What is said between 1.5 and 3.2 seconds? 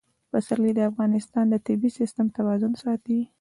طبعي سیسټم توازن ساتي.